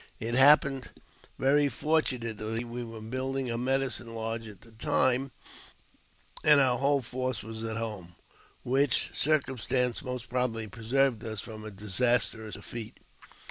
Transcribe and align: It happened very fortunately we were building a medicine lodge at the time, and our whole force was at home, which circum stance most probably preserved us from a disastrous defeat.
It 0.19 0.33
happened 0.33 0.89
very 1.37 1.69
fortunately 1.69 2.63
we 2.63 2.83
were 2.83 3.01
building 3.01 3.51
a 3.51 3.55
medicine 3.59 4.15
lodge 4.15 4.47
at 4.47 4.61
the 4.61 4.71
time, 4.71 5.29
and 6.43 6.59
our 6.59 6.79
whole 6.79 7.03
force 7.03 7.43
was 7.43 7.63
at 7.63 7.77
home, 7.77 8.15
which 8.63 9.11
circum 9.13 9.59
stance 9.59 10.01
most 10.03 10.27
probably 10.27 10.65
preserved 10.65 11.23
us 11.23 11.41
from 11.41 11.63
a 11.63 11.69
disastrous 11.69 12.55
defeat. 12.55 12.97